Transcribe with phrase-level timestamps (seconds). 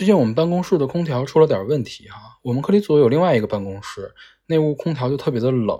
[0.00, 4.14] 最近我们办公室的空调出了点问题哈，我们课里组有另外一个办公室，
[4.46, 5.78] 那屋空调就特别的冷，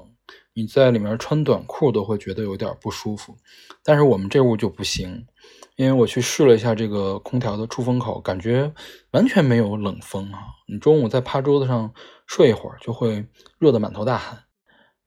[0.53, 3.35] 你在里面穿短裤都会觉得有点不舒服。
[3.83, 5.27] 但是我们这屋就不行，
[5.77, 8.71] 因为我去试了一下这个空调的出风口，感觉
[9.13, 10.41] 完全没有冷风啊。
[10.69, 11.91] 你中午在趴桌子上
[12.27, 13.25] 睡一会儿，就会
[13.59, 14.45] 热得满头大汗。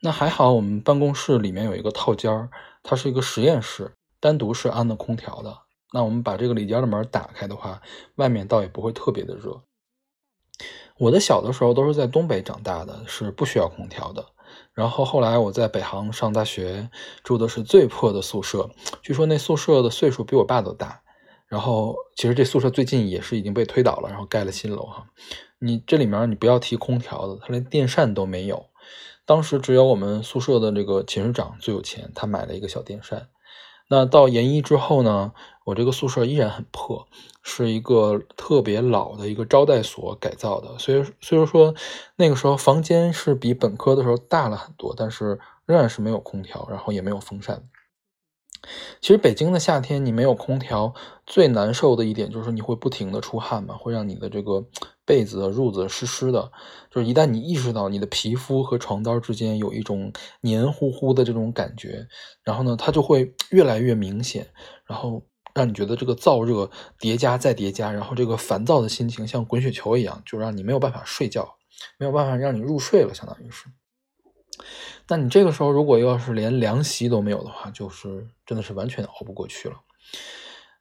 [0.01, 2.49] 那还好，我们办公室里面有一个套间儿，
[2.81, 5.62] 它是一个实验室，单独是安的空调的。
[5.93, 7.79] 那我们把这个里间的门打开的话，
[8.15, 9.61] 外面倒也不会特别的热。
[10.97, 14.25] 我的小的时候都是在东北长大的，是不需要空调的。
[14.73, 16.89] 然后后来我在北航上大学，
[17.23, 18.71] 住的是最破的宿舍，
[19.03, 21.01] 据说那宿舍的岁数比我爸都大。
[21.47, 25.05] 然后其实这宿舍最近也是已经被推倒了，然后盖了新楼哈。
[25.59, 28.65] 你这里面你不要提空调的，它连电扇都没有。
[29.25, 33.29] 当时只有我们宿舍的这个寝室长最有钱，他买了一个小电扇。
[33.89, 35.33] 那到研一之后呢，
[35.65, 37.07] 我这个宿舍依然很破，
[37.41, 40.77] 是一个特别老的一个招待所改造的。
[40.77, 41.73] 所以虽然说
[42.15, 47.63] 那个时候房间是比本科的时候大了很多，但是仍然是没有空调，然后也没有风扇。
[49.01, 50.93] 其实北京的夏天，你没有空调，
[51.27, 54.65] 最难受的一点就是你会不停的出汗嘛，会让你的这个
[55.03, 56.49] 被子、褥子湿湿的。
[56.89, 62.07] 就是一旦你意识到你的皮肤和床单之间有一种黏糊糊的这种感觉，
[62.41, 64.47] 然后呢，它就会越来越明显，
[64.85, 65.21] 然后
[65.53, 71.57] 让你觉得这个燥热叠加再叠加，然后这个烦躁的心情像滚雪球一样，就让你没有办法睡觉，
[71.97, 73.67] 没有办法让你入睡了，相当于是。
[75.07, 79.75] 那你这个时候如果要是连凉席都没有的话，就是真的是完全熬不过去了。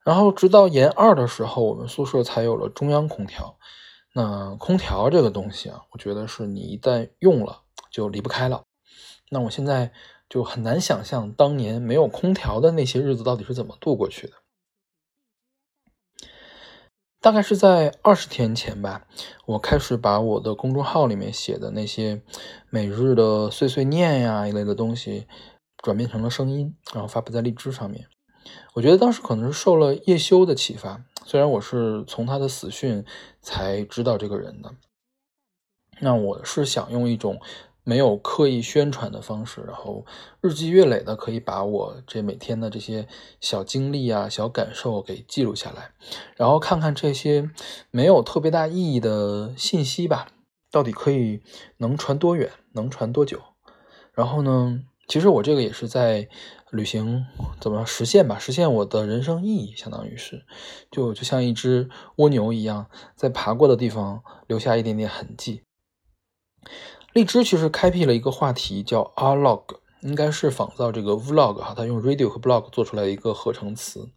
[0.04, 3.56] 然后直到研二的时候，我们宿舍才有了中央空调。
[4.14, 8.62] 那空调这个东西啊，我觉得是你一旦用了就离不开了。
[9.30, 9.92] 那我现在
[10.28, 14.34] 就很难想象当年没有空调的那些日子到底是怎么度过去的。
[17.22, 19.06] 大概是在二十天前吧，
[19.46, 22.20] 我开始把我的公众号里面写的那些
[22.68, 25.28] 每日的碎碎念呀一类的东西，
[25.78, 28.08] 转变成了声音，然后发布在荔枝上面。
[28.74, 33.05] 我觉得当时可能是受了叶修的启发，虽然我是从他的死讯
[33.40, 34.74] 才知道这个人的，
[36.00, 37.40] 那我是想用一种。
[37.84, 40.06] 没有刻意宣传的方式，然后
[40.40, 43.08] 日积月累的可以把我这每天的这些
[43.40, 45.90] 小经历啊、小感受给记录下来，
[46.36, 47.50] 然后看看这些
[47.90, 50.28] 没有特别大意义的信息吧，
[50.70, 51.40] 到底可以
[51.78, 53.40] 能传多远，能传多久？
[54.14, 56.28] 然后呢，其实我这个也是在
[56.70, 57.26] 旅行，
[57.60, 58.38] 怎么实现吧？
[58.38, 60.44] 实现我的人生意义，相当于是，
[60.90, 65.62] 就就像一只蜗牛一样，在爬过的地方留下一点点痕迹。
[67.12, 69.62] 荔枝其实开辟了一个话题，叫 R log，
[70.00, 74.08] 应该是仿造这个 vlog 哈，它用 radio 和 blog 做出来一个合成词。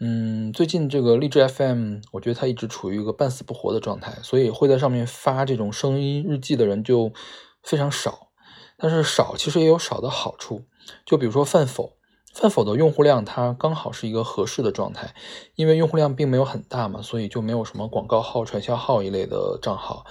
[0.00, 7.12] 嗯，最近这个荔枝 FM，我觉得它一直处于一个半死不活的状态，所以会在上面发这种声音日记的人就
[7.62, 8.28] 非常少。
[8.76, 10.64] 但是少其实也有少的好处，
[11.06, 11.92] 就比如说饭否，
[12.34, 15.14] 饭否的用户量它刚好是一个合适的状态，
[15.54, 20.04] 因为用户量并没有很大嘛，所以就没有什么广告号、传销号一类的账号。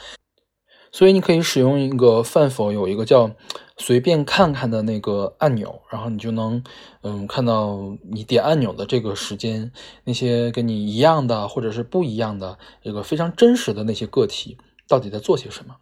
[0.93, 3.31] 所以你可以使用一个饭否有一个叫
[3.77, 6.63] “随便看看”的那个按钮，然后你就能，
[7.01, 9.71] 嗯，看到你点按钮的这个时间，
[10.03, 14.55] 那些跟你一样的或者是不一样的一个非常真实的那些个体
[14.87, 15.77] 到底在做些什么。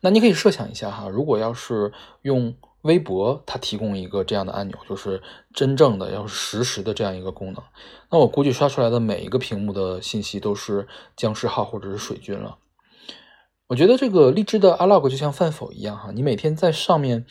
[0.00, 1.92] 那你可以设想一下哈，如果要是
[2.22, 7.62] 用微博，它提供一个这样的按钮，就是真正的要实时的这样一个功能，
[8.10, 12.56] 那我估计刷出来的每一个屏幕的信息都是僵尸号或者是水军了。
[13.66, 17.24] 我觉得这个荔枝的阿 log 就像饭否一样哈，你每天在上面，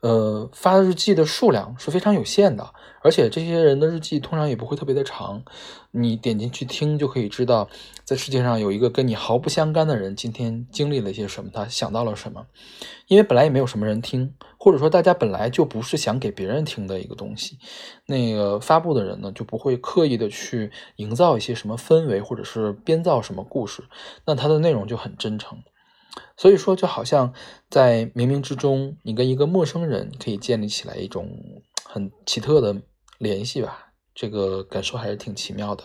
[0.00, 2.74] 呃，发日记的数量是非常有限的，
[3.04, 5.44] 而且这些人的日记通常也不会特别的长，
[5.92, 7.68] 你点进去听就可以知道，
[8.04, 12.44] 在世界上有一个跟你毫不相干的人今天经历了一些什么，他想到了什么，
[13.06, 17.58] 因为本来也没有什么人听，或者说大家本来就不是想给别人听的一个东西，
[18.06, 23.84] 那个发布的人呢就不会刻意的去营造一些什么氛围，或者是编造什么故事，
[24.26, 25.62] 那它的内容就很真诚。
[26.36, 27.32] 所以说，就好像
[27.70, 31.28] 在冥冥之中，你跟一个陌生人可以建立起来一种
[31.84, 32.82] 很奇特的
[33.18, 35.84] 联系吧，这个感受还是挺奇妙的。